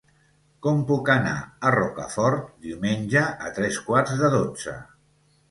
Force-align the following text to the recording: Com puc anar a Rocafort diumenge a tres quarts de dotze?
Com 0.67 0.79
puc 0.91 1.11
anar 1.15 1.33
a 1.69 1.73
Rocafort 1.75 2.49
diumenge 2.69 3.25
a 3.27 3.53
tres 3.61 3.79
quarts 3.91 4.19
de 4.25 4.33
dotze? 4.39 4.77